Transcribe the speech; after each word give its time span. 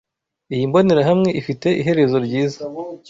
Iyi 0.53 0.65
mbonerahamwe 0.69 1.29
ifite 1.41 1.67
iherezo 1.81 2.17
ryiza. 2.25 2.61